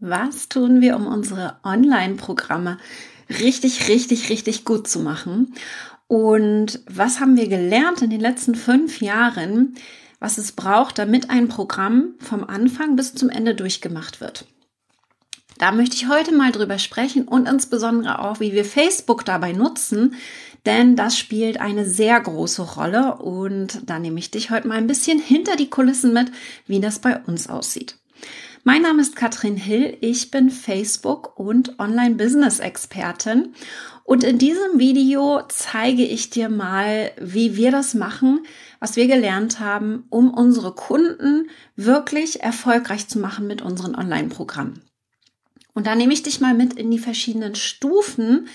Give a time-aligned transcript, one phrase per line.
[0.00, 2.78] Was tun wir, um unsere Online-Programme
[3.28, 5.52] richtig, richtig, richtig gut zu machen?
[6.08, 9.74] Und was haben wir gelernt in den letzten fünf Jahren,
[10.18, 14.46] was es braucht, damit ein Programm vom Anfang bis zum Ende durchgemacht wird?
[15.58, 20.14] Da möchte ich heute mal drüber sprechen und insbesondere auch, wie wir Facebook dabei nutzen,
[20.64, 24.86] denn das spielt eine sehr große Rolle und da nehme ich dich heute mal ein
[24.86, 26.32] bisschen hinter die Kulissen mit,
[26.66, 27.99] wie das bei uns aussieht.
[28.62, 33.54] Mein Name ist Katrin Hill, ich bin Facebook- und Online-Business-Expertin
[34.04, 38.40] und in diesem Video zeige ich dir mal, wie wir das machen,
[38.78, 44.82] was wir gelernt haben, um unsere Kunden wirklich erfolgreich zu machen mit unseren Online-Programmen.
[45.72, 48.46] Und da nehme ich dich mal mit in die verschiedenen Stufen,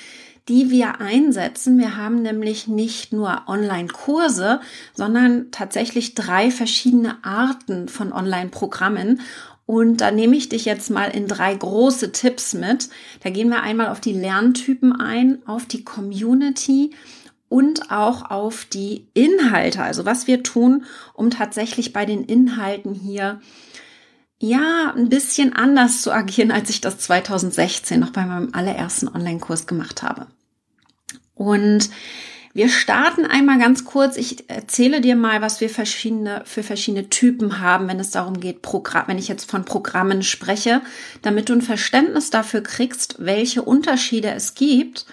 [0.47, 1.79] die wir einsetzen.
[1.79, 4.61] Wir haben nämlich nicht nur Online-Kurse,
[4.93, 9.21] sondern tatsächlich drei verschiedene Arten von Online-Programmen.
[9.65, 12.89] Und da nehme ich dich jetzt mal in drei große Tipps mit.
[13.21, 16.91] Da gehen wir einmal auf die Lerntypen ein, auf die Community
[17.49, 19.81] und auch auf die Inhalte.
[19.81, 23.39] Also was wir tun, um tatsächlich bei den Inhalten hier
[24.37, 29.65] ja, ein bisschen anders zu agieren, als ich das 2016 noch bei meinem allerersten Online-Kurs
[29.65, 30.27] gemacht habe.
[31.33, 31.89] Und
[32.55, 34.15] wir starten einmal ganz kurz.
[34.15, 38.61] Ich erzähle dir mal, was wir verschiedene, für verschiedene Typen haben, wenn es darum geht,
[38.61, 40.81] Programm, wenn ich jetzt von Programmen spreche,
[41.21, 45.05] damit du ein Verständnis dafür kriegst, welche Unterschiede es gibt,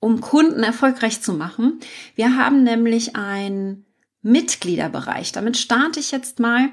[0.00, 1.78] um Kunden erfolgreich zu machen.
[2.16, 3.86] Wir haben nämlich einen
[4.22, 5.30] Mitgliederbereich.
[5.30, 6.70] Damit starte ich jetzt mal.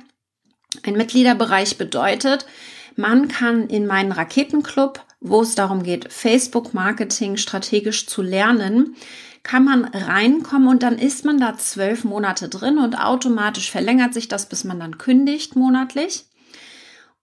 [0.82, 2.48] Ein Mitgliederbereich bedeutet,
[2.96, 8.96] man kann in meinen Raketenclub, wo es darum geht, Facebook-Marketing strategisch zu lernen,
[9.44, 14.28] kann man reinkommen und dann ist man da zwölf Monate drin und automatisch verlängert sich
[14.28, 16.26] das, bis man dann kündigt monatlich.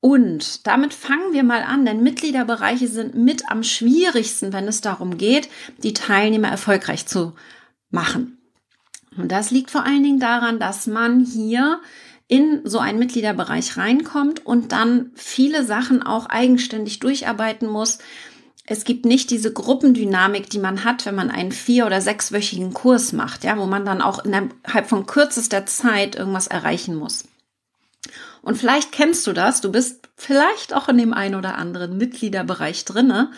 [0.00, 5.18] Und damit fangen wir mal an, denn Mitgliederbereiche sind mit am schwierigsten, wenn es darum
[5.18, 5.48] geht,
[5.82, 7.34] die Teilnehmer erfolgreich zu
[7.90, 8.38] machen.
[9.16, 11.80] Und das liegt vor allen Dingen daran, dass man hier
[12.28, 17.98] in so einen Mitgliederbereich reinkommt und dann viele Sachen auch eigenständig durcharbeiten muss
[18.70, 23.12] es gibt nicht diese Gruppendynamik, die man hat, wenn man einen vier- oder sechswöchigen Kurs
[23.12, 27.24] macht, ja, wo man dann auch innerhalb von kürzester Zeit irgendwas erreichen muss.
[28.42, 32.84] Und vielleicht kennst du das, du bist vielleicht auch in dem einen oder anderen Mitgliederbereich
[32.84, 33.30] drinne,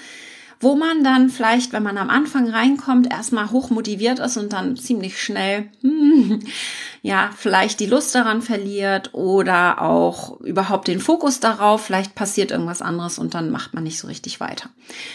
[0.60, 4.76] wo man dann vielleicht, wenn man am Anfang reinkommt, erstmal hoch motiviert ist und dann
[4.76, 6.41] ziemlich schnell, hm,
[7.03, 12.82] ja, vielleicht die Lust daran verliert oder auch überhaupt den Fokus darauf, vielleicht passiert irgendwas
[12.82, 14.69] anderes und dann macht man nicht so richtig weiter.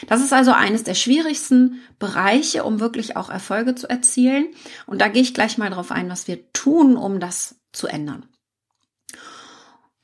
[0.07, 4.47] Das ist also eines der schwierigsten Bereiche, um wirklich auch Erfolge zu erzielen.
[4.87, 8.25] Und da gehe ich gleich mal drauf ein, was wir tun, um das zu ändern.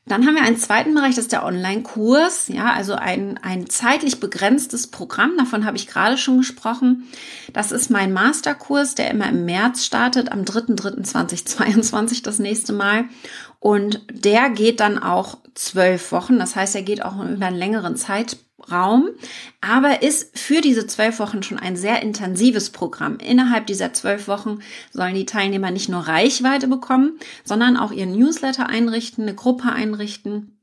[0.07, 4.19] Dann haben wir einen zweiten Bereich, das ist der Online-Kurs, ja, also ein, ein zeitlich
[4.19, 7.07] begrenztes Programm, davon habe ich gerade schon gesprochen.
[7.53, 13.05] Das ist mein Masterkurs, der immer im März startet, am 3.3.2022 das nächste Mal.
[13.59, 17.95] Und der geht dann auch zwölf Wochen, das heißt, er geht auch über einen längeren
[17.95, 18.39] Zeitraum
[18.69, 19.09] Raum,
[19.61, 23.17] aber ist für diese zwölf Wochen schon ein sehr intensives Programm.
[23.17, 24.59] Innerhalb dieser zwölf Wochen
[24.91, 30.57] sollen die Teilnehmer nicht nur Reichweite bekommen, sondern auch ihren Newsletter einrichten, eine Gruppe einrichten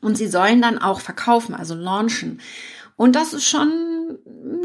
[0.00, 2.40] und sie sollen dann auch verkaufen, also launchen.
[2.96, 3.97] Und das ist schon,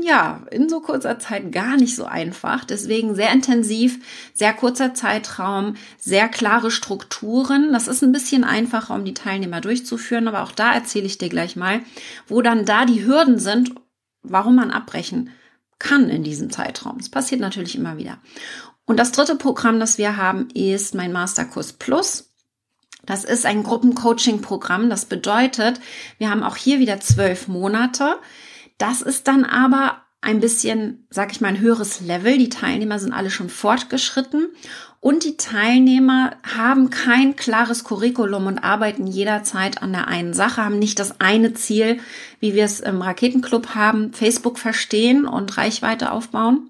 [0.02, 2.66] ja, in so kurzer Zeit gar nicht so einfach.
[2.66, 4.00] Deswegen sehr intensiv,
[4.34, 7.74] sehr kurzer Zeitraum, sehr klare Strukturen.
[7.74, 10.28] Das ist ein bisschen einfacher, um die Teilnehmer durchzuführen.
[10.28, 11.82] Aber auch da erzähle ich dir gleich mal,
[12.28, 13.74] wo dann da die Hürden sind,
[14.22, 15.30] warum man abbrechen
[15.80, 16.98] kann in diesem Zeitraum.
[16.98, 18.20] Das passiert natürlich immer wieder.
[18.86, 22.34] Und das dritte Programm, das wir haben, ist mein Masterkurs Plus.
[23.06, 24.90] Das ist ein Gruppencoaching-Programm.
[24.90, 25.80] Das bedeutet,
[26.18, 28.18] wir haben auch hier wieder zwölf Monate.
[28.84, 32.38] Das ist dann aber ein bisschen, sag ich mal, ein höheres Level.
[32.38, 34.50] Die Teilnehmer sind alle schon fortgeschritten
[35.00, 40.80] und die Teilnehmer haben kein klares Curriculum und arbeiten jederzeit an der einen Sache, haben
[40.80, 42.02] nicht das eine Ziel,
[42.41, 46.70] wie wir es im Raketenclub haben, Facebook verstehen und Reichweite aufbauen,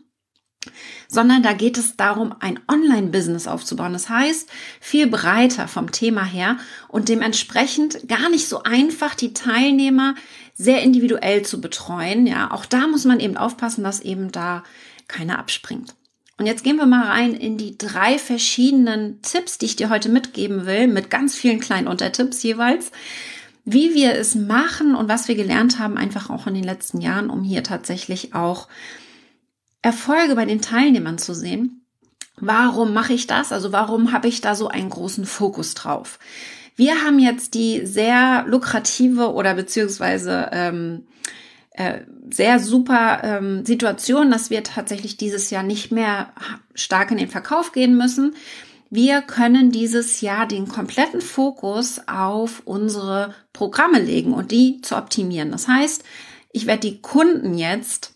[1.07, 3.93] sondern da geht es darum, ein Online-Business aufzubauen.
[3.93, 4.49] Das heißt,
[4.79, 6.57] viel breiter vom Thema her
[6.89, 10.13] und dementsprechend gar nicht so einfach, die Teilnehmer
[10.53, 12.27] sehr individuell zu betreuen.
[12.27, 14.63] Ja, auch da muss man eben aufpassen, dass eben da
[15.07, 15.95] keiner abspringt.
[16.37, 20.09] Und jetzt gehen wir mal rein in die drei verschiedenen Tipps, die ich dir heute
[20.09, 22.91] mitgeben will, mit ganz vielen kleinen Untertipps jeweils,
[23.65, 27.29] wie wir es machen und was wir gelernt haben, einfach auch in den letzten Jahren,
[27.29, 28.67] um hier tatsächlich auch
[29.81, 31.85] Erfolge bei den Teilnehmern zu sehen.
[32.37, 33.51] Warum mache ich das?
[33.51, 36.19] Also warum habe ich da so einen großen Fokus drauf?
[36.75, 41.05] Wir haben jetzt die sehr lukrative oder beziehungsweise ähm,
[41.71, 46.33] äh, sehr super ähm, Situation, dass wir tatsächlich dieses Jahr nicht mehr
[46.75, 48.35] stark in den Verkauf gehen müssen.
[48.89, 55.51] Wir können dieses Jahr den kompletten Fokus auf unsere Programme legen und die zu optimieren.
[55.51, 56.03] Das heißt,
[56.51, 58.13] ich werde die Kunden jetzt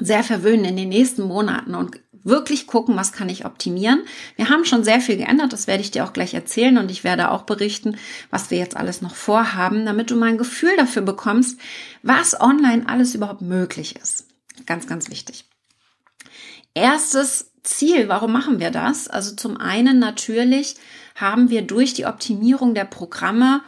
[0.00, 4.02] sehr verwöhnen in den nächsten Monaten und wirklich gucken, was kann ich optimieren.
[4.36, 7.04] Wir haben schon sehr viel geändert, das werde ich dir auch gleich erzählen und ich
[7.04, 7.96] werde auch berichten,
[8.30, 11.60] was wir jetzt alles noch vorhaben, damit du mal ein Gefühl dafür bekommst,
[12.02, 14.26] was online alles überhaupt möglich ist.
[14.66, 15.44] Ganz, ganz wichtig.
[16.74, 19.08] Erstes Ziel, warum machen wir das?
[19.08, 20.76] Also zum einen natürlich
[21.14, 23.62] haben wir durch die Optimierung der Programme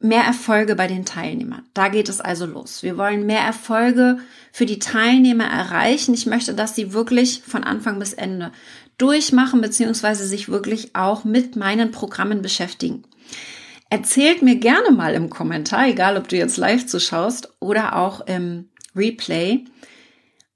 [0.00, 1.62] mehr Erfolge bei den Teilnehmern.
[1.74, 2.82] Da geht es also los.
[2.82, 4.18] Wir wollen mehr Erfolge
[4.50, 6.14] für die Teilnehmer erreichen.
[6.14, 8.50] Ich möchte, dass sie wirklich von Anfang bis Ende
[8.96, 13.04] durchmachen, beziehungsweise sich wirklich auch mit meinen Programmen beschäftigen.
[13.90, 18.70] Erzählt mir gerne mal im Kommentar, egal ob du jetzt live zuschaust oder auch im
[18.96, 19.64] Replay,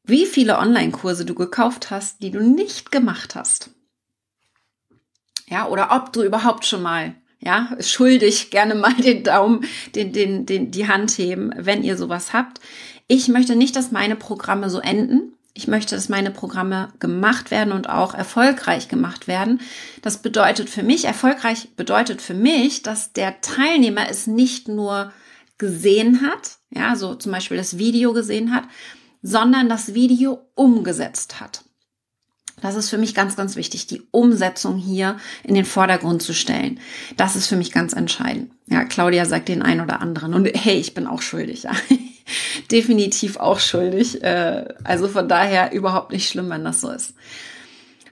[0.05, 3.71] wie viele Online-Kurse du gekauft hast, die du nicht gemacht hast.
[5.49, 7.15] Ja, oder ob du überhaupt schon mal
[7.45, 9.65] ja, schuldig gerne mal den Daumen,
[9.95, 12.61] den, den, den, die Hand heben, wenn ihr sowas habt.
[13.07, 15.35] Ich möchte nicht, dass meine Programme so enden.
[15.53, 19.61] Ich möchte, dass meine Programme gemacht werden und auch erfolgreich gemacht werden.
[20.03, 25.13] Das bedeutet für mich, erfolgreich bedeutet für mich, dass der Teilnehmer es nicht nur
[25.59, 28.65] gesehen hat, ja, so zum Beispiel das Video gesehen hat,
[29.23, 31.63] sondern das Video umgesetzt hat.
[32.65, 36.81] Das ist für mich ganz, ganz wichtig, die Umsetzung hier in den Vordergrund zu stellen.
[37.19, 38.53] Das ist für mich ganz entscheidend.
[38.69, 40.33] Ja, Claudia sagt den einen oder anderen.
[40.33, 41.65] Und hey, ich bin auch schuldig.
[41.65, 41.73] Ja.
[42.71, 44.23] Definitiv auch schuldig.
[44.23, 47.13] Äh, also von daher überhaupt nicht schlimm, wenn das so ist.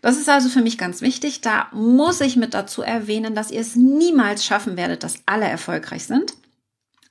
[0.03, 1.41] Das ist also für mich ganz wichtig.
[1.41, 6.05] Da muss ich mit dazu erwähnen, dass ihr es niemals schaffen werdet, dass alle erfolgreich
[6.05, 6.35] sind.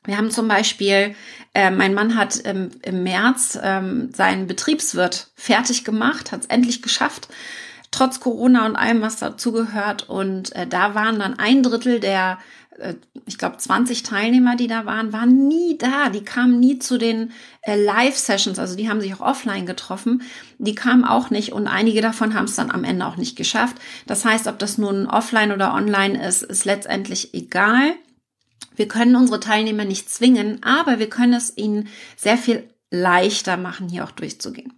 [0.04, 1.16] Wir haben zum Beispiel,
[1.54, 6.82] äh, mein Mann hat ähm, im März ähm, seinen Betriebswirt fertig gemacht, hat es endlich
[6.82, 7.28] geschafft,
[7.92, 10.10] trotz Corona und allem, was dazugehört.
[10.10, 12.40] Und äh, da waren dann ein Drittel der,
[12.80, 12.96] äh,
[13.28, 16.10] ich glaube, 20 Teilnehmer, die da waren, waren nie da.
[16.10, 17.32] Die kamen nie zu den
[17.62, 20.24] äh, Live-Sessions, also die haben sich auch offline getroffen.
[20.58, 23.76] Die kamen auch nicht und einige davon haben es dann am Ende auch nicht geschafft.
[24.08, 27.94] Das heißt, ob das nun offline oder online ist, ist letztendlich egal.
[28.76, 33.88] Wir können unsere Teilnehmer nicht zwingen, aber wir können es ihnen sehr viel leichter machen,
[33.88, 34.74] hier auch durchzugehen.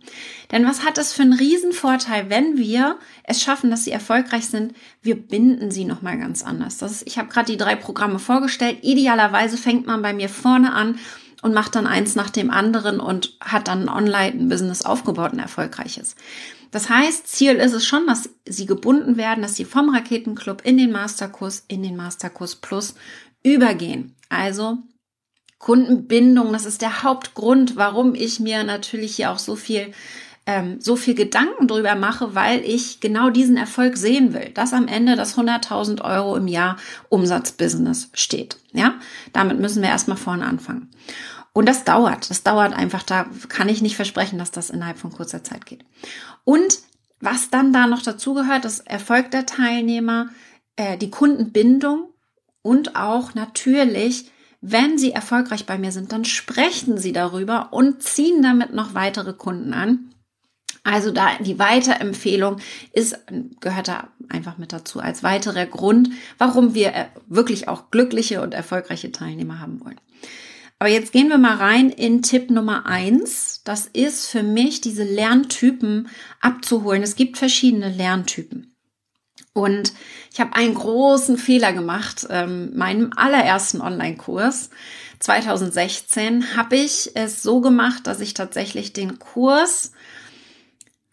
[0.51, 4.75] Denn was hat es für einen Riesenvorteil, wenn wir es schaffen, dass sie erfolgreich sind?
[5.01, 6.77] Wir binden sie nochmal ganz anders.
[6.77, 8.77] Das ist, ich habe gerade die drei Programme vorgestellt.
[8.83, 10.99] Idealerweise fängt man bei mir vorne an
[11.41, 15.39] und macht dann eins nach dem anderen und hat dann online ein Business aufgebaut, ein
[15.39, 16.15] erfolgreiches.
[16.69, 20.77] Das heißt, Ziel ist es schon, dass sie gebunden werden, dass sie vom Raketenclub in
[20.77, 22.95] den Masterkurs, in den Masterkurs Plus
[23.43, 24.15] übergehen.
[24.29, 24.79] Also
[25.59, 29.93] Kundenbindung, das ist der Hauptgrund, warum ich mir natürlich hier auch so viel
[30.45, 34.87] ähm, so viel Gedanken drüber mache, weil ich genau diesen Erfolg sehen will, dass am
[34.87, 36.77] Ende das 100.000 Euro im Jahr
[37.09, 38.57] Umsatzbusiness steht.
[38.73, 38.95] Ja,
[39.31, 40.91] damit müssen wir erstmal vorne anfangen.
[41.53, 45.11] Und das dauert, das dauert einfach, da kann ich nicht versprechen, dass das innerhalb von
[45.11, 45.85] kurzer Zeit geht.
[46.43, 46.79] Und
[47.21, 50.29] was dann da noch dazu gehört, das Erfolg der Teilnehmer,
[50.75, 52.09] äh, die Kundenbindung,
[52.63, 54.31] und auch natürlich,
[54.61, 59.33] wenn sie erfolgreich bei mir sind, dann sprechen sie darüber und ziehen damit noch weitere
[59.33, 60.09] Kunden an.
[60.83, 62.57] Also da die Weiterempfehlung
[62.91, 63.17] ist,
[63.61, 68.53] gehört da einfach mit dazu als weiterer Grund, warum wir äh, wirklich auch glückliche und
[68.53, 69.99] erfolgreiche Teilnehmer haben wollen.
[70.79, 73.61] Aber jetzt gehen wir mal rein in Tipp Nummer eins.
[73.63, 76.09] Das ist für mich, diese Lerntypen
[76.41, 77.03] abzuholen.
[77.03, 78.72] Es gibt verschiedene Lerntypen.
[79.53, 79.93] Und
[80.31, 82.25] ich habe einen großen Fehler gemacht.
[82.29, 84.71] Ähm, meinem allerersten Online-Kurs
[85.19, 89.91] 2016 habe ich es so gemacht, dass ich tatsächlich den Kurs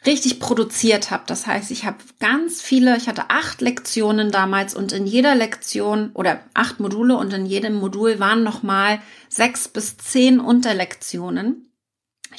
[0.07, 1.25] richtig produziert habe.
[1.27, 6.11] Das heißt, ich habe ganz viele, ich hatte acht Lektionen damals und in jeder Lektion
[6.15, 11.70] oder acht Module und in jedem Modul waren nochmal sechs bis zehn Unterlektionen.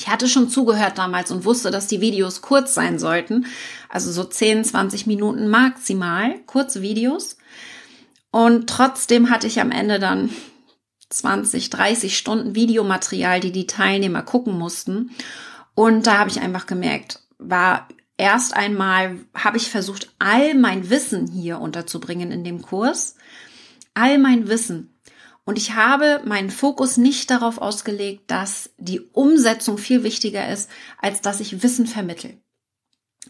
[0.01, 3.45] Ich hatte schon zugehört damals und wusste, dass die Videos kurz sein sollten.
[3.87, 7.37] Also so 10, 20 Minuten maximal, kurze Videos.
[8.31, 10.31] Und trotzdem hatte ich am Ende dann
[11.09, 15.11] 20, 30 Stunden Videomaterial, die die Teilnehmer gucken mussten.
[15.75, 21.27] Und da habe ich einfach gemerkt, war erst einmal, habe ich versucht, all mein Wissen
[21.27, 23.17] hier unterzubringen in dem Kurs.
[23.93, 24.90] All mein Wissen.
[25.43, 30.69] Und ich habe meinen Fokus nicht darauf ausgelegt, dass die Umsetzung viel wichtiger ist,
[31.01, 32.39] als dass ich Wissen vermittel.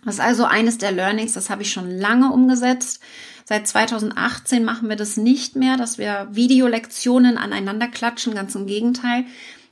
[0.03, 3.01] Das ist also eines der Learnings, das habe ich schon lange umgesetzt.
[3.45, 9.25] Seit 2018 machen wir das nicht mehr, dass wir Videolektionen aneinander klatschen, ganz im Gegenteil.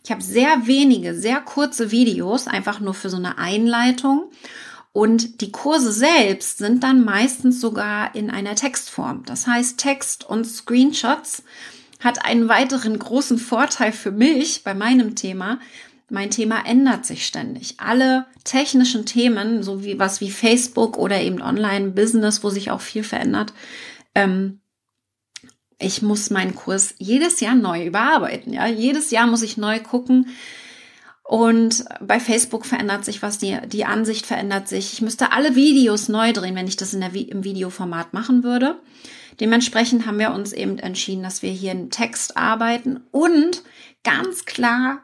[0.03, 4.31] Ich habe sehr wenige, sehr kurze Videos, einfach nur für so eine Einleitung.
[4.91, 9.23] Und die Kurse selbst sind dann meistens sogar in einer Textform.
[9.25, 11.43] Das heißt, Text und Screenshots
[11.99, 15.59] hat einen weiteren großen Vorteil für mich bei meinem Thema.
[16.09, 17.75] Mein Thema ändert sich ständig.
[17.77, 23.03] Alle technischen Themen, so wie was wie Facebook oder eben Online-Business, wo sich auch viel
[23.03, 23.53] verändert,
[24.15, 24.59] ähm,
[25.77, 28.51] ich muss meinen Kurs jedes Jahr neu überarbeiten.
[28.53, 30.27] Ja, jedes Jahr muss ich neu gucken.
[31.23, 34.93] Und bei Facebook verändert sich was, die, die Ansicht verändert sich.
[34.93, 38.79] Ich müsste alle Videos neu drehen, wenn ich das in der, im Videoformat machen würde.
[39.39, 43.63] Dementsprechend haben wir uns eben entschieden, dass wir hier in Text arbeiten und
[44.03, 44.99] ganz klar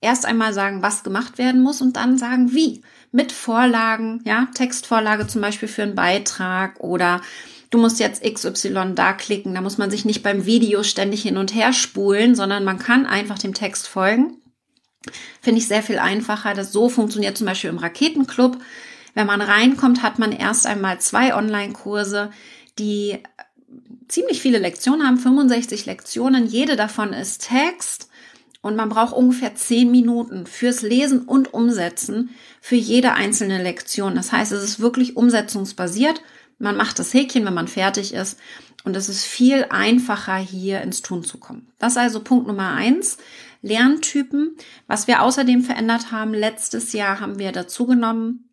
[0.00, 2.82] erst einmal sagen, was gemacht werden muss und dann sagen, wie.
[3.12, 7.20] Mit Vorlagen, ja, Textvorlage zum Beispiel für einen Beitrag oder
[7.70, 9.54] du musst jetzt XY da klicken.
[9.54, 13.06] Da muss man sich nicht beim Video ständig hin und her spulen, sondern man kann
[13.06, 14.36] einfach dem Text folgen.
[15.40, 16.54] Finde ich sehr viel einfacher.
[16.54, 18.58] Das so funktioniert zum Beispiel im Raketenclub.
[19.14, 22.30] Wenn man reinkommt, hat man erst einmal zwei Online-Kurse,
[22.78, 23.18] die
[24.10, 26.46] ziemlich viele Lektionen haben, 65 Lektionen.
[26.46, 28.08] Jede davon ist Text
[28.62, 34.14] und man braucht ungefähr zehn Minuten fürs Lesen und Umsetzen für jede einzelne Lektion.
[34.14, 36.20] Das heißt, es ist wirklich umsetzungsbasiert
[36.60, 38.38] man macht das Häkchen, wenn man fertig ist.
[38.84, 41.66] Und es ist viel einfacher, hier ins Tun zu kommen.
[41.78, 43.18] Das ist also Punkt Nummer eins.
[43.62, 44.56] Lerntypen.
[44.86, 48.49] Was wir außerdem verändert haben, letztes Jahr haben wir dazu genommen,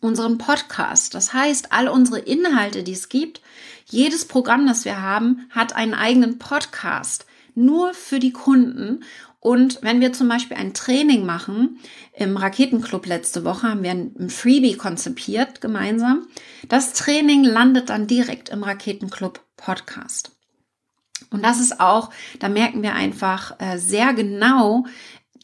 [0.00, 1.14] unseren Podcast.
[1.14, 3.40] Das heißt, all unsere Inhalte, die es gibt,
[3.86, 7.26] jedes Programm, das wir haben, hat einen eigenen Podcast.
[7.54, 9.04] Nur für die Kunden.
[9.40, 11.78] Und wenn wir zum Beispiel ein Training machen,
[12.14, 16.26] im Raketenclub letzte Woche haben wir ein Freebie konzipiert gemeinsam.
[16.68, 20.30] Das Training landet dann direkt im Raketenclub Podcast.
[21.30, 24.86] Und das ist auch, da merken wir einfach äh, sehr genau,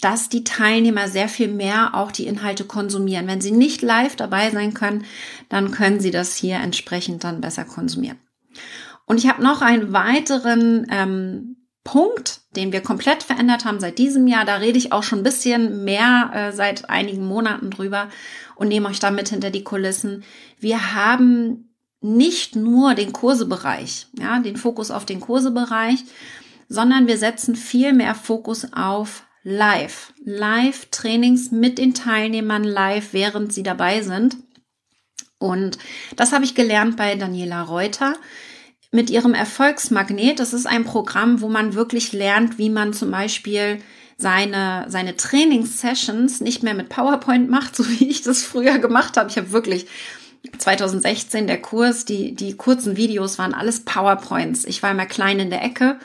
[0.01, 3.27] dass die Teilnehmer sehr viel mehr auch die Inhalte konsumieren.
[3.27, 5.05] Wenn sie nicht live dabei sein können,
[5.49, 8.19] dann können sie das hier entsprechend dann besser konsumieren.
[9.07, 14.27] Und ich habe noch einen weiteren ähm, Punkt, den wir komplett verändert haben seit diesem
[14.27, 14.45] Jahr.
[14.45, 18.09] Da rede ich auch schon ein bisschen mehr äh, seit einigen Monaten drüber
[18.55, 20.23] und nehme euch damit hinter die Kulissen.
[20.59, 26.05] Wir haben nicht nur den Kursebereich, ja, den Fokus auf den Kursebereich,
[26.69, 30.13] sondern wir setzen viel mehr Fokus auf Live.
[30.25, 34.37] Live-Trainings mit den Teilnehmern live, während sie dabei sind.
[35.39, 35.79] Und
[36.17, 38.15] das habe ich gelernt bei Daniela Reuter
[38.93, 40.39] mit ihrem Erfolgsmagnet.
[40.39, 43.79] Das ist ein Programm, wo man wirklich lernt, wie man zum Beispiel
[44.19, 49.31] seine, seine Trainingssessions nicht mehr mit PowerPoint macht, so wie ich das früher gemacht habe.
[49.31, 49.87] Ich habe wirklich
[50.59, 54.67] 2016 der Kurs, die, die kurzen Videos waren alles PowerPoints.
[54.67, 55.99] Ich war immer klein in der Ecke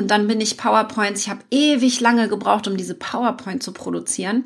[0.00, 1.20] und dann bin ich PowerPoints.
[1.20, 4.44] Ich habe ewig lange gebraucht, um diese PowerPoint zu produzieren.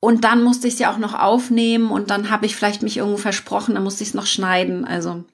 [0.00, 3.16] Und dann musste ich sie auch noch aufnehmen und dann habe ich vielleicht mich irgendwo
[3.16, 4.84] versprochen, dann musste ich es noch schneiden.
[4.84, 5.24] Also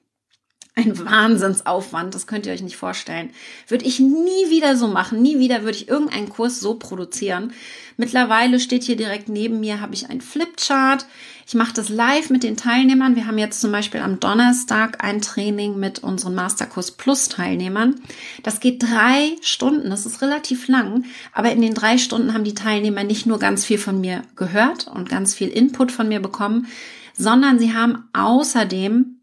[0.75, 3.31] ein Wahnsinnsaufwand, das könnt ihr euch nicht vorstellen.
[3.67, 7.51] Würde ich nie wieder so machen, nie wieder würde ich irgendeinen Kurs so produzieren.
[7.97, 11.05] Mittlerweile steht hier direkt neben mir, habe ich ein Flipchart.
[11.45, 13.15] Ich mache das live mit den Teilnehmern.
[13.15, 17.95] Wir haben jetzt zum Beispiel am Donnerstag ein Training mit unseren Masterkurs Plus Teilnehmern.
[18.43, 22.53] Das geht drei Stunden, das ist relativ lang, aber in den drei Stunden haben die
[22.53, 26.67] Teilnehmer nicht nur ganz viel von mir gehört und ganz viel Input von mir bekommen,
[27.13, 29.19] sondern sie haben außerdem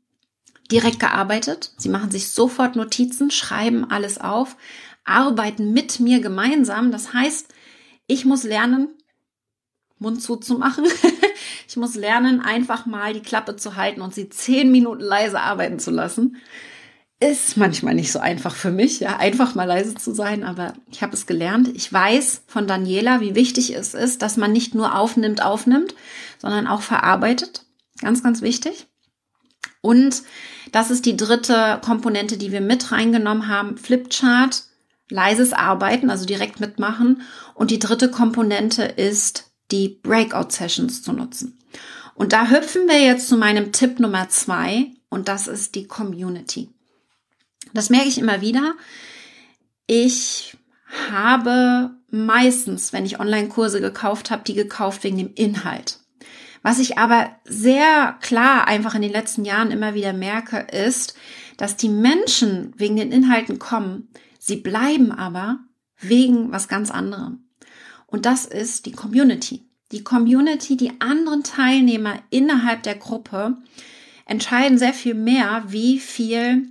[0.70, 1.72] direkt gearbeitet.
[1.78, 4.56] Sie machen sich sofort Notizen, schreiben alles auf,
[5.04, 6.92] arbeiten mit mir gemeinsam.
[6.92, 7.48] Das heißt,
[8.06, 8.88] ich muss lernen,
[9.98, 10.84] Mund zuzumachen.
[11.70, 15.78] ich muss lernen, einfach mal die Klappe zu halten und sie zehn Minuten leise arbeiten
[15.78, 16.36] zu lassen.
[17.20, 21.00] Ist manchmal nicht so einfach für mich, ja, einfach mal leise zu sein, aber ich
[21.00, 21.68] habe es gelernt.
[21.76, 25.94] Ich weiß von Daniela, wie wichtig es ist, dass man nicht nur aufnimmt, aufnimmt,
[26.38, 27.64] sondern auch verarbeitet.
[28.00, 28.88] Ganz, ganz wichtig.
[29.80, 30.24] Und
[30.72, 33.78] das ist die dritte Komponente, die wir mit reingenommen haben.
[33.78, 34.64] Flipchart,
[35.08, 37.22] leises Arbeiten, also direkt mitmachen.
[37.54, 41.58] Und die dritte Komponente ist, die Breakout-Sessions zu nutzen.
[42.14, 46.68] Und da hüpfen wir jetzt zu meinem Tipp Nummer zwei und das ist die Community.
[47.72, 48.74] Das merke ich immer wieder.
[49.86, 50.56] Ich
[51.10, 56.00] habe meistens, wenn ich Online-Kurse gekauft habe, die gekauft wegen dem Inhalt.
[56.62, 61.14] Was ich aber sehr klar einfach in den letzten Jahren immer wieder merke, ist,
[61.56, 64.08] dass die Menschen wegen den Inhalten kommen,
[64.38, 65.60] sie bleiben aber
[65.98, 67.49] wegen was ganz anderem.
[68.10, 69.64] Und das ist die Community.
[69.92, 73.56] Die Community, die anderen Teilnehmer innerhalb der Gruppe
[74.26, 76.68] entscheiden sehr viel mehr, wie viel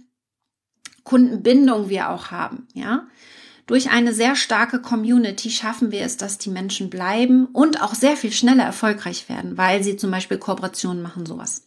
[1.03, 3.07] Kundenbindung wir auch haben, ja.
[3.65, 8.17] Durch eine sehr starke Community schaffen wir es, dass die Menschen bleiben und auch sehr
[8.17, 11.65] viel schneller erfolgreich werden, weil sie zum Beispiel Kooperationen machen, sowas.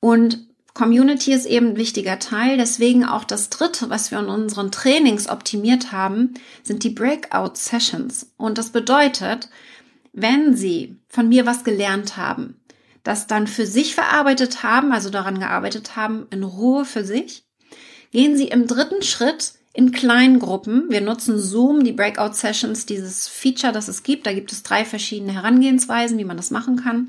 [0.00, 2.56] Und Community ist eben ein wichtiger Teil.
[2.56, 8.32] Deswegen auch das dritte, was wir in unseren Trainings optimiert haben, sind die Breakout Sessions.
[8.36, 9.50] Und das bedeutet,
[10.12, 12.60] wenn Sie von mir was gelernt haben,
[13.02, 17.44] das dann für sich verarbeitet haben, also daran gearbeitet haben, in Ruhe für sich,
[18.12, 20.86] gehen Sie im dritten Schritt in kleinen Gruppen.
[20.90, 24.26] Wir nutzen Zoom, die Breakout Sessions, dieses Feature, das es gibt.
[24.26, 27.08] Da gibt es drei verschiedene Herangehensweisen, wie man das machen kann.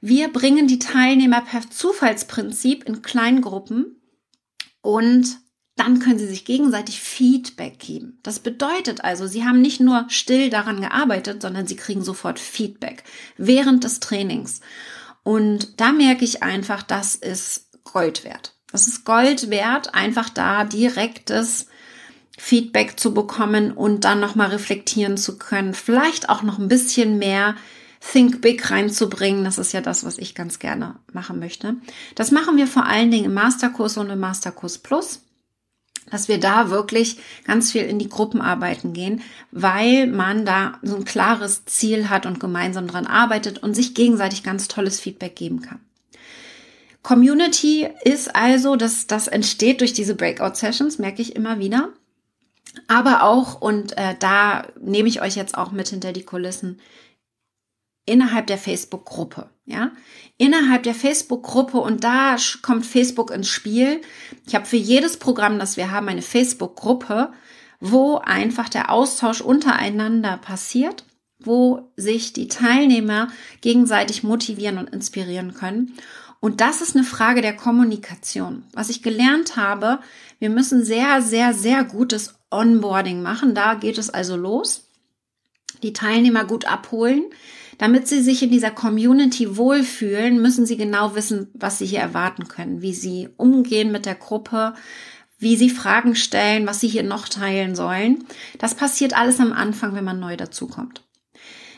[0.00, 4.00] Wir bringen die Teilnehmer per Zufallsprinzip in Kleingruppen
[4.80, 5.38] und
[5.76, 8.18] dann können sie sich gegenseitig Feedback geben.
[8.22, 13.04] Das bedeutet also, sie haben nicht nur still daran gearbeitet, sondern sie kriegen sofort Feedback
[13.36, 14.60] während des Trainings.
[15.22, 18.54] Und da merke ich einfach, das ist Gold wert.
[18.72, 21.66] Das ist Gold wert, einfach da direktes
[22.38, 25.74] Feedback zu bekommen und dann nochmal reflektieren zu können.
[25.74, 27.54] Vielleicht auch noch ein bisschen mehr
[28.00, 29.44] Think Big reinzubringen.
[29.44, 31.76] Das ist ja das, was ich ganz gerne machen möchte.
[32.14, 35.20] Das machen wir vor allen Dingen im Masterkurs und im Masterkurs Plus
[36.10, 41.04] dass wir da wirklich ganz viel in die Gruppenarbeiten gehen, weil man da so ein
[41.04, 45.80] klares Ziel hat und gemeinsam dran arbeitet und sich gegenseitig ganz tolles Feedback geben kann.
[47.02, 51.90] Community ist also, dass das entsteht durch diese Breakout Sessions, merke ich immer wieder.
[52.88, 56.78] Aber auch, und äh, da nehme ich euch jetzt auch mit hinter die Kulissen,
[58.06, 59.92] innerhalb der Facebook-Gruppe, ja,
[60.36, 64.00] innerhalb der Facebook-Gruppe und da kommt Facebook ins Spiel.
[64.46, 67.32] Ich habe für jedes Programm, das wir haben, eine Facebook-Gruppe,
[67.78, 71.04] wo einfach der Austausch untereinander passiert,
[71.38, 73.28] wo sich die Teilnehmer
[73.60, 75.94] gegenseitig motivieren und inspirieren können.
[76.40, 78.64] Und das ist eine Frage der Kommunikation.
[78.72, 80.00] Was ich gelernt habe,
[80.38, 83.54] wir müssen sehr, sehr, sehr gutes Onboarding machen.
[83.54, 84.88] Da geht es also los.
[85.82, 87.24] Die Teilnehmer gut abholen
[87.80, 92.46] damit sie sich in dieser Community wohlfühlen, müssen sie genau wissen, was sie hier erwarten
[92.46, 94.74] können, wie sie umgehen mit der Gruppe,
[95.38, 98.22] wie sie Fragen stellen, was sie hier noch teilen sollen.
[98.58, 101.04] Das passiert alles am Anfang, wenn man neu dazukommt.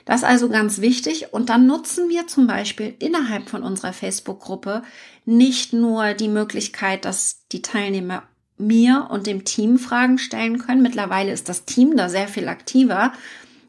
[0.04, 1.32] Das ist also ganz wichtig.
[1.32, 4.82] Und dann nutzen wir zum Beispiel innerhalb von unserer Facebook-Gruppe
[5.24, 8.24] nicht nur die Möglichkeit, dass die Teilnehmer
[8.58, 10.82] mir und dem Team Fragen stellen können.
[10.82, 13.12] Mittlerweile ist das Team da sehr viel aktiver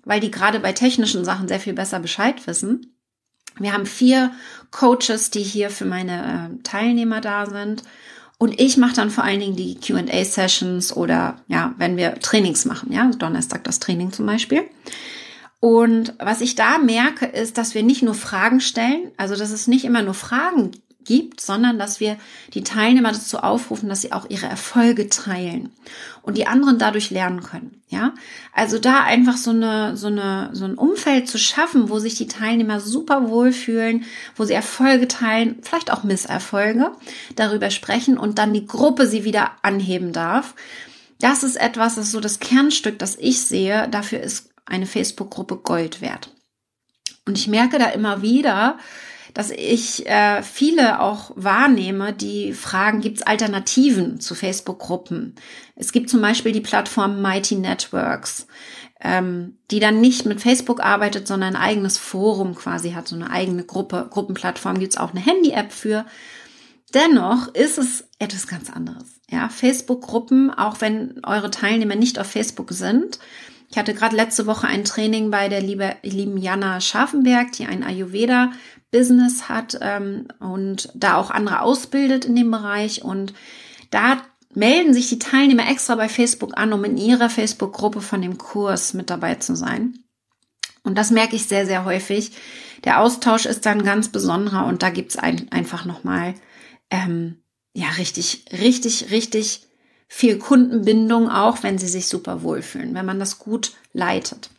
[0.06, 2.96] weil die gerade bei technischen Sachen sehr viel besser Bescheid wissen.
[3.60, 4.32] Wir haben vier
[4.72, 7.84] Coaches, die hier für meine äh, Teilnehmer da sind.
[8.40, 12.92] Und ich mache dann vor allen Dingen die QA-Sessions oder ja, wenn wir Trainings machen,
[12.92, 14.64] ja, Donnerstag das Training zum Beispiel.
[15.60, 19.68] Und was ich da merke, ist, dass wir nicht nur Fragen stellen, also dass es
[19.68, 20.72] nicht immer nur Fragen
[21.06, 22.18] gibt, sondern dass wir
[22.54, 25.70] die Teilnehmer dazu aufrufen, dass sie auch ihre Erfolge teilen
[26.22, 27.82] und die anderen dadurch lernen können.
[27.90, 28.14] Ja,
[28.54, 32.28] also da einfach so eine, so eine, so ein Umfeld zu schaffen, wo sich die
[32.28, 36.92] Teilnehmer super wohlfühlen, wo sie Erfolge teilen, vielleicht auch Misserfolge,
[37.36, 40.56] darüber sprechen und dann die Gruppe sie wieder anheben darf.
[41.20, 43.88] Das ist etwas, das ist so das Kernstück, das ich sehe.
[43.90, 46.32] Dafür ist eine Facebook-Gruppe Gold wert.
[47.26, 48.78] Und ich merke da immer wieder,
[49.34, 55.36] dass ich äh, viele auch wahrnehme, die fragen, gibt es Alternativen zu Facebook-Gruppen?
[55.76, 58.48] Es gibt zum Beispiel die Plattform Mighty Networks,
[59.02, 63.32] ähm, die dann nicht mit Facebook arbeitet, sondern ein eigenes Forum quasi hat, so eine
[63.32, 64.80] eigene Gruppe, Gruppenplattform.
[64.80, 66.06] Gibt es auch eine Handy-App für.
[66.94, 69.20] Dennoch ist es etwas ganz anderes.
[69.30, 73.18] Ja, Facebook-Gruppen, auch wenn eure Teilnehmer nicht auf Facebook sind,
[73.74, 77.84] ich hatte gerade letzte Woche ein Training bei der liebe, lieben Jana Scharfenberg, die ein
[77.84, 78.52] Ayurveda
[78.92, 83.04] Business hat ähm, und da auch andere ausbildet in dem Bereich.
[83.04, 83.34] Und
[83.90, 84.22] da
[84.54, 88.94] melden sich die Teilnehmer extra bei Facebook an, um in ihrer Facebook-Gruppe von dem Kurs
[88.94, 89.98] mit dabei zu sein.
[90.84, 92.34] Und das merke ich sehr, sehr häufig.
[92.84, 96.36] Der Austausch ist dann ganz besonderer und da gibt's ein, einfach nochmal
[96.92, 97.42] ähm,
[97.74, 99.66] ja richtig, richtig, richtig
[100.08, 104.50] viel Kundenbindung, auch wenn sie sich super wohlfühlen, wenn man das gut leitet.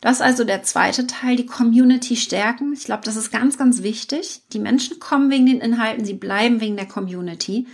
[0.00, 2.74] Das ist also der zweite Teil, die Community stärken.
[2.74, 4.42] Ich glaube, das ist ganz, ganz wichtig.
[4.52, 7.66] Die Menschen kommen wegen den Inhalten, sie bleiben wegen der Community.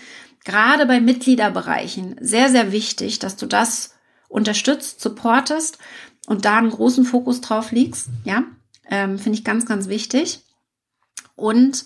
[0.44, 3.94] Gerade bei Mitgliederbereichen sehr, sehr wichtig, dass du das
[4.28, 5.78] unterstützt, supportest
[6.28, 8.10] und da einen großen Fokus drauf legst.
[8.24, 8.44] Ja,
[8.88, 10.44] ähm, finde ich ganz, ganz wichtig.
[11.34, 11.84] Und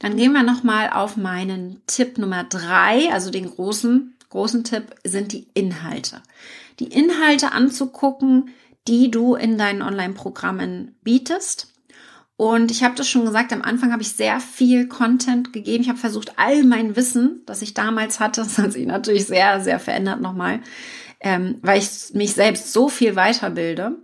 [0.00, 5.30] dann gehen wir nochmal auf meinen Tipp Nummer drei, also den großen großen Tipp sind
[5.30, 6.20] die Inhalte.
[6.80, 8.50] Die Inhalte anzugucken,
[8.88, 11.72] die du in deinen Online-Programmen bietest.
[12.36, 15.84] Und ich habe das schon gesagt, am Anfang habe ich sehr viel Content gegeben.
[15.84, 19.60] Ich habe versucht, all mein Wissen, das ich damals hatte, das hat sich natürlich sehr,
[19.60, 20.60] sehr verändert nochmal,
[21.20, 23.98] ähm, weil ich mich selbst so viel weiterbilde.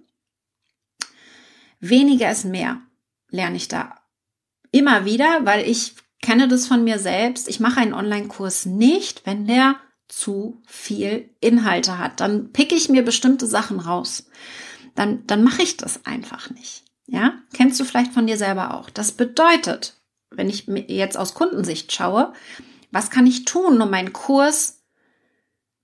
[1.81, 2.81] Weniger ist mehr,
[3.31, 3.97] lerne ich da
[4.71, 7.49] immer wieder, weil ich kenne das von mir selbst.
[7.49, 9.75] Ich mache einen Online-Kurs nicht, wenn der
[10.11, 12.21] zu viel Inhalte hat.
[12.21, 14.27] Dann picke ich mir bestimmte Sachen raus.
[14.95, 16.85] Dann, dann mache ich das einfach nicht.
[17.07, 18.91] Ja, kennst du vielleicht von dir selber auch.
[18.91, 19.95] Das bedeutet,
[20.31, 22.33] wenn ich jetzt aus Kundensicht schaue,
[22.93, 24.83] was kann ich tun, um meinen Kurs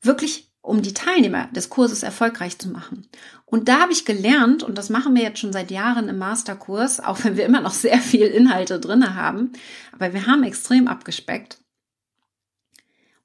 [0.02, 3.08] wirklich, um die Teilnehmer des Kurses erfolgreich zu machen?
[3.44, 7.00] Und da habe ich gelernt, und das machen wir jetzt schon seit Jahren im Masterkurs,
[7.00, 9.52] auch wenn wir immer noch sehr viel Inhalte drinne haben,
[9.92, 11.58] aber wir haben extrem abgespeckt.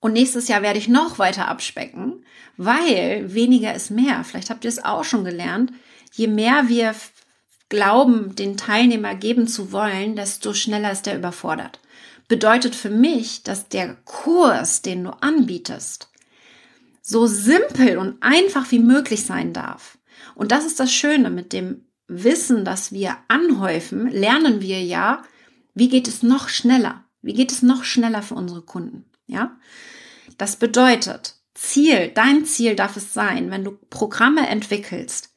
[0.01, 2.25] Und nächstes Jahr werde ich noch weiter abspecken,
[2.57, 4.23] weil weniger ist mehr.
[4.23, 5.71] Vielleicht habt ihr es auch schon gelernt.
[6.11, 6.93] Je mehr wir
[7.69, 11.79] glauben, den Teilnehmer geben zu wollen, desto schneller ist er überfordert.
[12.27, 16.09] Bedeutet für mich, dass der Kurs, den du anbietest,
[17.01, 19.99] so simpel und einfach wie möglich sein darf.
[20.33, 25.21] Und das ist das Schöne mit dem Wissen, das wir anhäufen, lernen wir ja,
[25.75, 27.05] wie geht es noch schneller?
[27.21, 29.05] Wie geht es noch schneller für unsere Kunden?
[29.31, 29.57] Ja?
[30.37, 35.33] Das bedeutet, Ziel, dein Ziel darf es sein, wenn du Programme entwickelst,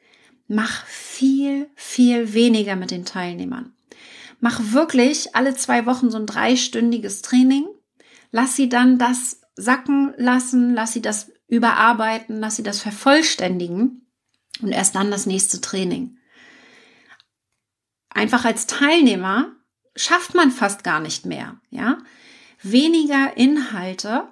[0.48, 3.72] mach viel, viel weniger mit den Teilnehmern.
[4.40, 7.66] Mach wirklich alle zwei Wochen so ein dreistündiges Training.
[8.30, 14.07] Lass sie dann das sacken lassen, lass sie das überarbeiten, lass sie das vervollständigen
[14.61, 16.18] und erst dann das nächste Training.
[18.11, 19.52] Einfach als Teilnehmer
[19.96, 21.98] schafft man fast gar nicht mehr, ja?
[22.64, 24.29] Weniger Inhalte.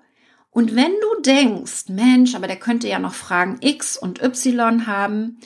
[0.51, 5.39] Und wenn du denkst, Mensch, aber der könnte ja noch Fragen X und Y haben,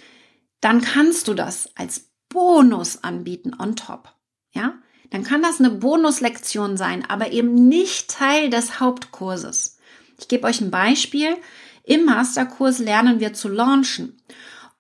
[0.61, 4.15] dann kannst du das als Bonus anbieten on top,
[4.53, 4.75] ja?
[5.11, 9.79] Dann kann das eine Bonuslektion sein, aber eben nicht Teil des Hauptkurses.
[10.19, 11.37] Ich gebe euch ein Beispiel.
[11.85, 14.21] Im Masterkurs lernen wir zu launchen.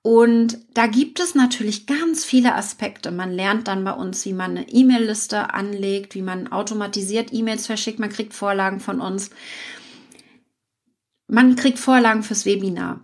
[0.07, 3.11] Und da gibt es natürlich ganz viele Aspekte.
[3.11, 7.99] Man lernt dann bei uns, wie man eine E-Mail-Liste anlegt, wie man automatisiert E-Mails verschickt.
[7.99, 9.31] Man kriegt Vorlagen von uns.
[11.27, 13.01] Man kriegt Vorlagen fürs Webinar.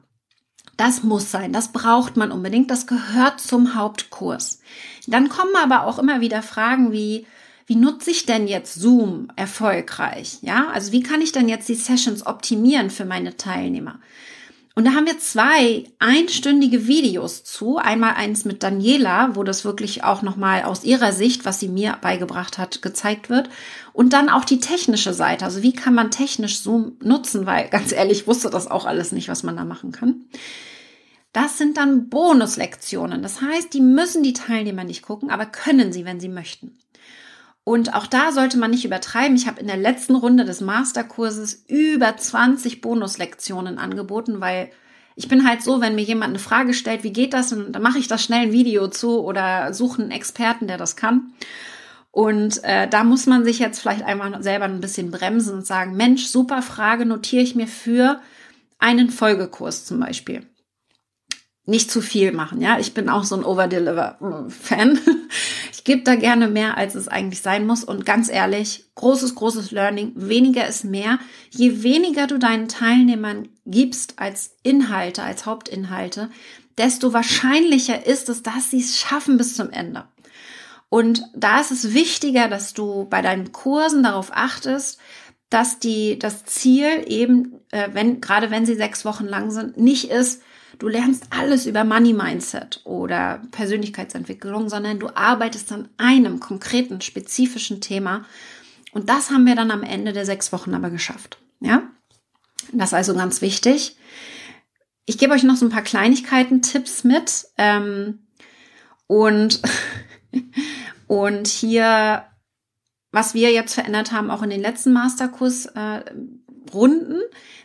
[0.77, 4.61] Das muss sein, das braucht man unbedingt, das gehört zum Hauptkurs.
[5.09, 7.27] Dann kommen aber auch immer wieder Fragen wie,
[7.67, 10.38] wie nutze ich denn jetzt Zoom erfolgreich?
[10.43, 13.99] Ja, also wie kann ich denn jetzt die Sessions optimieren für meine Teilnehmer?
[14.75, 17.77] Und da haben wir zwei einstündige Videos zu.
[17.77, 21.99] Einmal eins mit Daniela, wo das wirklich auch nochmal aus ihrer Sicht, was sie mir
[22.01, 23.51] beigebracht hat, gezeigt wird.
[23.93, 25.45] Und dann auch die technische Seite.
[25.45, 27.45] Also wie kann man technisch Zoom nutzen?
[27.45, 30.25] Weil ganz ehrlich, ich wusste das auch alles nicht, was man da machen kann.
[31.35, 33.23] Das sind dann Bonuslektionen.
[33.23, 36.79] Das heißt, die müssen die Teilnehmer nicht gucken, aber können sie, wenn sie möchten.
[37.64, 39.37] Und auch da sollte man nicht übertreiben.
[39.37, 44.70] Ich habe in der letzten Runde des Masterkurses über 20 Bonuslektionen angeboten, weil
[45.14, 47.98] ich bin halt so, wenn mir jemand eine Frage stellt, wie geht das, dann mache
[47.98, 51.35] ich da schnell ein Video zu oder suche einen Experten, der das kann.
[52.11, 55.96] Und äh, da muss man sich jetzt vielleicht einmal selber ein bisschen bremsen und sagen,
[55.96, 58.20] Mensch, super Frage, notiere ich mir für
[58.79, 60.46] einen Folgekurs zum Beispiel
[61.64, 62.61] nicht zu viel machen.
[62.61, 64.98] Ja, ich bin auch so ein Overdeliver-Fan.
[65.72, 67.83] Ich gebe da gerne mehr, als es eigentlich sein muss.
[67.83, 70.12] Und ganz ehrlich, großes, großes Learning.
[70.14, 71.18] Weniger ist mehr.
[71.51, 76.31] Je weniger du deinen Teilnehmern gibst als Inhalte, als Hauptinhalte,
[76.79, 80.05] desto wahrscheinlicher ist es, dass sie es schaffen bis zum Ende.
[80.88, 85.01] Und da ist es wichtiger, dass du bei deinen Kursen darauf achtest,
[85.48, 90.11] dass die, das Ziel eben, äh, wenn, gerade wenn sie sechs Wochen lang sind, nicht
[90.11, 90.42] ist,
[90.79, 97.81] du lernst alles über Money Mindset oder Persönlichkeitsentwicklung, sondern du arbeitest an einem konkreten, spezifischen
[97.81, 98.25] Thema.
[98.93, 101.39] Und das haben wir dann am Ende der sechs Wochen aber geschafft.
[101.61, 101.83] Ja,
[102.73, 103.97] das ist also ganz wichtig.
[105.05, 107.47] Ich gebe euch noch so ein paar Kleinigkeiten, Tipps mit.
[107.59, 108.27] Ähm,
[109.07, 109.61] und,
[111.07, 112.25] und hier,
[113.11, 116.05] was wir jetzt verändert haben, auch in den letzten Masterkurs, äh,
[116.72, 117.20] Runden.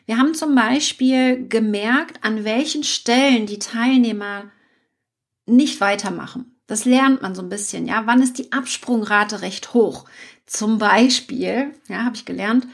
[0.06, 4.52] Wir haben zum Beispiel gemerkt, an welchen Stellen die Teilnehmer
[5.46, 6.58] nicht weitermachen.
[6.68, 8.04] Das lernt man so ein bisschen, ja.
[8.06, 10.06] Wann ist die Absprungrate recht hoch?
[10.46, 12.68] Zum Beispiel, ja, habe ich gelernt,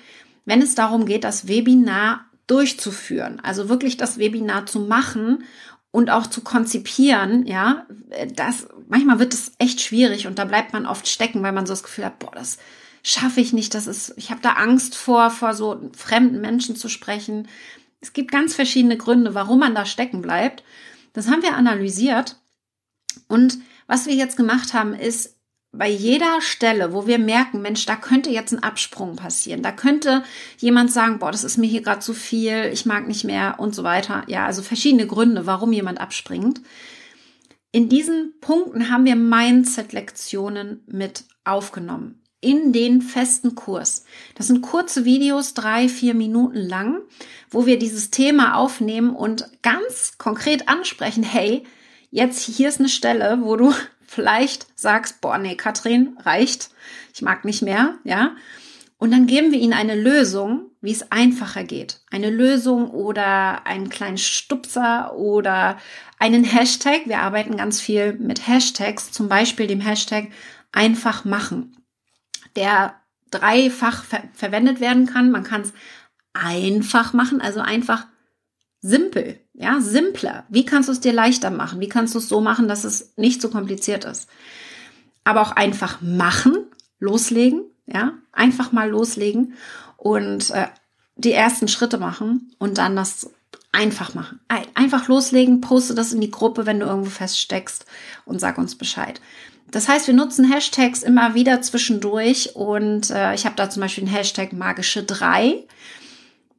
[0.46, 5.44] wenn es darum geht, das Webinar durchzuführen, also wirklich das Webinar zu machen
[5.92, 7.86] und auch zu konzipieren, ja,
[8.36, 11.72] das, manchmal wird es echt schwierig und da bleibt man oft stecken, weil man so
[11.72, 12.58] das Gefühl hat, boah, das
[13.04, 16.88] schaffe ich nicht, das ist, ich habe da Angst vor, vor so fremden Menschen zu
[16.88, 17.48] sprechen.
[18.00, 20.64] Es gibt ganz verschiedene Gründe, warum man da stecken bleibt.
[21.12, 22.38] Das haben wir analysiert.
[23.28, 25.38] Und was wir jetzt gemacht haben, ist
[25.74, 30.24] bei jeder Stelle, wo wir merken, Mensch, da könnte jetzt ein Absprung passieren, da könnte
[30.60, 33.74] jemand sagen, boah, das ist mir hier gerade zu viel, ich mag nicht mehr und
[33.74, 34.24] so weiter.
[34.28, 36.62] Ja, also verschiedene Gründe, warum jemand abspringt.
[37.72, 44.06] In diesen Punkten haben wir Mindset-Lektionen mit aufgenommen in den festen Kurs.
[44.36, 47.00] Das sind kurze Videos, drei, vier Minuten lang,
[47.50, 51.64] wo wir dieses Thema aufnehmen und ganz konkret ansprechen, hey,
[52.12, 53.74] jetzt hier ist eine Stelle, wo du
[54.06, 56.70] vielleicht sagst, boah, nee, Katrin, reicht,
[57.14, 58.36] ich mag nicht mehr, ja.
[58.98, 62.00] Und dann geben wir ihnen eine Lösung, wie es einfacher geht.
[62.10, 65.78] Eine Lösung oder einen kleinen Stupser oder
[66.20, 67.02] einen Hashtag.
[67.06, 70.30] Wir arbeiten ganz viel mit Hashtags, zum Beispiel dem Hashtag
[70.72, 71.76] einfach machen,
[72.56, 72.96] der
[73.32, 75.32] dreifach ver verwendet werden kann.
[75.32, 75.74] Man kann es
[76.34, 78.06] einfach machen, also einfach
[78.82, 80.44] simpel, ja, simpler.
[80.50, 81.80] Wie kannst du es dir leichter machen?
[81.80, 84.30] Wie kannst du es so machen, dass es nicht so kompliziert ist?
[85.24, 86.58] Aber auch einfach machen,
[87.00, 89.54] loslegen, ja, einfach mal loslegen
[89.98, 90.68] und äh,
[91.16, 93.30] die ersten Schritte machen und dann das
[93.72, 94.40] einfach machen.
[94.76, 97.86] Einfach loslegen, poste das in die Gruppe, wenn du irgendwo feststeckst
[98.26, 99.22] und sag uns Bescheid.
[99.74, 104.04] Das heißt, wir nutzen Hashtags immer wieder zwischendurch und äh, ich habe da zum Beispiel
[104.04, 105.66] den Hashtag magische 3.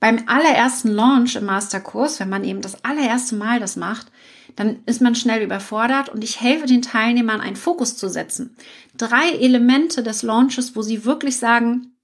[0.01, 4.09] Beim allerersten Launch im Masterkurs, wenn man eben das allererste Mal das macht,
[4.57, 8.57] dann ist man schnell überfordert und ich helfe den Teilnehmern, einen Fokus zu setzen.
[8.97, 11.95] Drei Elemente des Launches, wo sie wirklich sagen,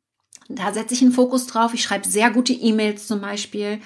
[0.48, 1.74] da setze ich einen Fokus drauf.
[1.74, 3.80] Ich schreibe sehr gute E-Mails zum Beispiel.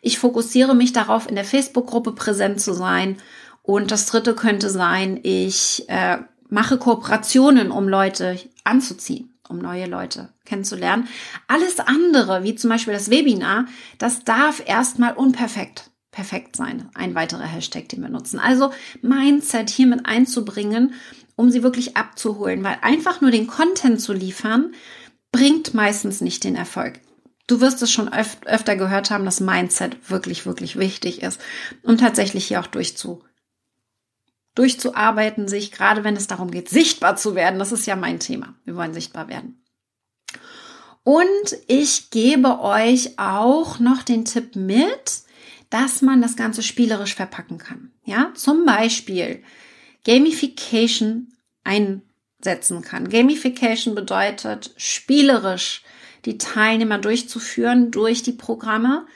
[0.00, 3.16] Ich fokussiere mich darauf, in der Facebook-Gruppe präsent zu sein.
[3.62, 10.30] Und das dritte könnte sein, ich äh, mache Kooperationen, um Leute anzuziehen, um neue Leute
[10.44, 11.08] kennenzulernen.
[11.46, 13.66] Alles andere, wie zum Beispiel das Webinar,
[13.98, 16.88] das darf erstmal unperfekt perfekt sein.
[16.94, 18.40] Ein weiterer Hashtag, den wir nutzen.
[18.40, 20.94] Also Mindset hier mit einzubringen,
[21.36, 24.72] um sie wirklich abzuholen, weil einfach nur den Content zu liefern,
[25.30, 27.00] bringt meistens nicht den Erfolg.
[27.46, 31.40] Du wirst es schon öf öfter gehört haben, dass Mindset wirklich, wirklich wichtig ist
[31.82, 33.22] und tatsächlich hier auch durchzu,
[34.58, 37.58] durchzuarbeiten, sich gerade wenn es darum geht, sichtbar zu werden.
[37.58, 38.54] Das ist ja mein Thema.
[38.64, 39.62] Wir wollen sichtbar werden.
[41.04, 45.22] Und ich gebe euch auch noch den Tipp mit,
[45.70, 47.92] dass man das Ganze spielerisch verpacken kann.
[48.04, 49.42] Ja, zum Beispiel
[50.04, 51.32] Gamification
[51.64, 53.08] einsetzen kann.
[53.08, 55.82] Gamification bedeutet spielerisch
[56.24, 59.06] die Teilnehmer durchzuführen durch die Programme.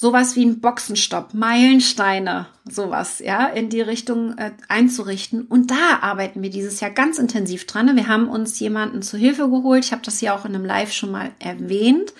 [0.00, 5.42] Sowas wie ein Boxenstopp, Meilensteine, sowas, ja, in die Richtung äh, einzurichten.
[5.42, 7.96] Und da arbeiten wir dieses Jahr ganz intensiv dran.
[7.96, 9.84] Wir haben uns jemanden zu Hilfe geholt.
[9.84, 12.12] Ich habe das ja auch in einem Live schon mal erwähnt.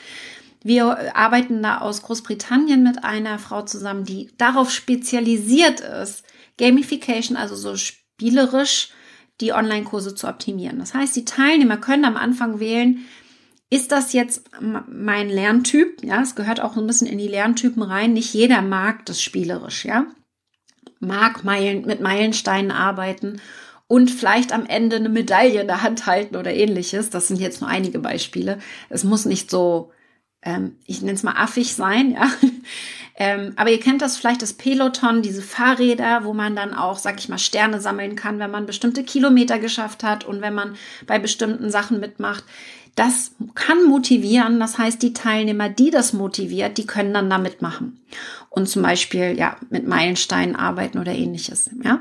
[0.64, 6.24] Wir arbeiten da aus Großbritannien mit einer Frau zusammen, die darauf spezialisiert ist,
[6.56, 8.88] Gamification, also so spielerisch
[9.40, 10.80] die Online-Kurse zu optimieren.
[10.80, 13.06] Das heißt, die Teilnehmer können am Anfang wählen,
[13.70, 16.02] ist das jetzt mein Lerntyp?
[16.02, 18.14] Ja, es gehört auch ein bisschen in die Lerntypen rein.
[18.14, 20.06] Nicht jeder mag das spielerisch, ja.
[21.00, 23.40] Mag Meilen, mit Meilensteinen arbeiten
[23.86, 27.10] und vielleicht am Ende eine Medaille in der Hand halten oder ähnliches.
[27.10, 28.58] Das sind jetzt nur einige Beispiele.
[28.88, 29.92] Es muss nicht so,
[30.42, 32.30] ähm, ich nenne es mal affig sein, ja.
[33.20, 37.18] Ähm, aber ihr kennt das vielleicht, das Peloton, diese Fahrräder, wo man dann auch, sag
[37.18, 41.18] ich mal, Sterne sammeln kann, wenn man bestimmte Kilometer geschafft hat und wenn man bei
[41.18, 42.44] bestimmten Sachen mitmacht.
[42.98, 44.58] Das kann motivieren.
[44.58, 48.00] Das heißt, die Teilnehmer, die das motiviert, die können dann da mitmachen.
[48.50, 52.00] Und zum Beispiel, ja, mit Meilensteinen arbeiten oder ähnliches, ja.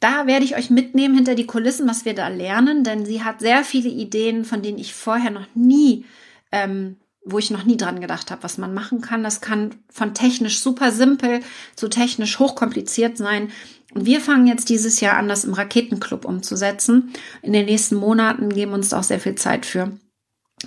[0.00, 3.38] Da werde ich euch mitnehmen hinter die Kulissen, was wir da lernen, denn sie hat
[3.38, 6.04] sehr viele Ideen, von denen ich vorher noch nie,
[6.50, 9.22] ähm, wo ich noch nie dran gedacht habe, was man machen kann.
[9.22, 11.40] Das kann von technisch super simpel
[11.76, 13.50] zu technisch hochkompliziert sein.
[13.94, 17.12] Und wir fangen jetzt dieses Jahr an, das im Raketenclub umzusetzen.
[17.42, 19.92] In den nächsten Monaten geben uns auch sehr viel Zeit für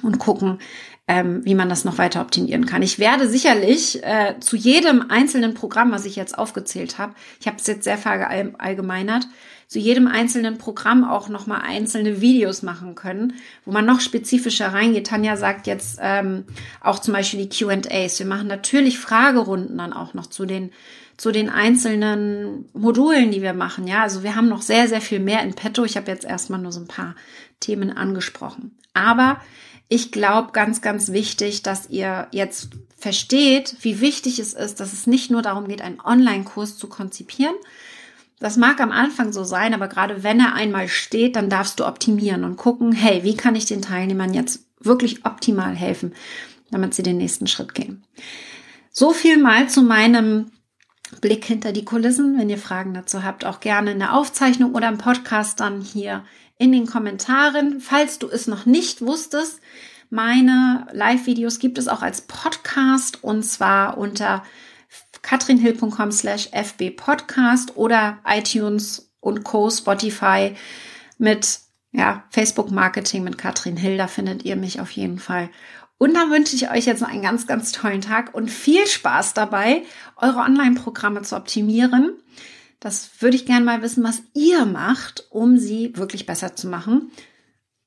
[0.02, 0.60] und gucken,
[1.08, 2.82] ähm, wie man das noch weiter optimieren kann.
[2.82, 7.58] Ich werde sicherlich äh, zu jedem einzelnen Programm, was ich jetzt aufgezählt habe, ich habe
[7.58, 9.28] es jetzt sehr verallgemeinert,
[9.68, 13.34] zu jedem einzelnen Programm auch nochmal einzelne Videos machen können,
[13.66, 15.08] wo man noch spezifischer reingeht.
[15.08, 16.46] Tanja sagt jetzt ähm,
[16.82, 18.20] auch zum Beispiel die QAs.
[18.20, 20.72] Wir machen natürlich Fragerunden dann auch noch zu den
[21.18, 23.88] zu den einzelnen Modulen, die wir machen.
[23.88, 25.86] Ja, also wir haben noch sehr, sehr viel mehr in petto.
[25.86, 27.16] Ich habe jetzt erstmal nur so ein paar
[27.62, 28.78] Themen angesprochen.
[28.94, 29.40] Aber
[29.88, 35.06] ich glaube ganz, ganz wichtig, dass ihr jetzt versteht, wie wichtig es ist, dass es
[35.06, 37.56] nicht nur darum geht, einen Online-Kurs zu konzipieren,
[38.40, 41.86] Das mag am Anfang so sein, aber gerade wenn er einmal steht, dann darfst du
[41.86, 46.14] optimieren und gucken, hey, wie kann ich den Teilnehmern jetzt wirklich optimal helfen,
[46.72, 48.04] damit sie den nächsten Schritt gehen.
[48.92, 50.52] So viel mal zu meinem
[51.22, 52.38] Blick hinter die Kulissen.
[52.38, 56.26] Wenn ihr Fragen dazu habt, auch gerne in der Aufzeichnung oder im Podcast dann hier
[56.58, 57.80] in den Kommentaren.
[57.80, 59.60] Falls du es noch nicht wusstest,
[60.10, 64.44] meine Live-Videos gibt es auch als Podcast und zwar unter
[65.26, 69.72] katrinhill.com slash fbpodcast oder iTunes und Co.
[69.72, 70.56] Spotify
[71.18, 71.60] mit
[71.92, 73.98] ja, Facebook Marketing mit Katrin Hill.
[73.98, 75.50] Da findet ihr mich auf jeden Fall.
[75.98, 79.84] Und dann wünsche ich euch jetzt einen ganz, ganz tollen Tag und viel Spaß dabei,
[80.18, 82.12] eure Online-Programme zu optimieren.
[82.80, 87.12] Das würde ich gerne mal wissen, was ihr macht, um sie wirklich besser zu machen.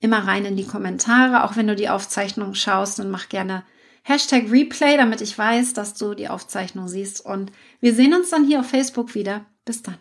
[0.01, 1.44] Immer rein in die Kommentare.
[1.44, 3.62] Auch wenn du die Aufzeichnung schaust, dann mach gerne
[4.09, 7.25] Hashtag Replay, damit ich weiß, dass du die Aufzeichnung siehst.
[7.25, 9.44] Und wir sehen uns dann hier auf Facebook wieder.
[9.66, 9.99] Bis dann.